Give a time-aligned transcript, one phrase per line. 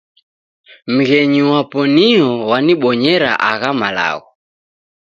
[0.95, 4.29] Mghenyi wapo nio wanibonyera agha malagho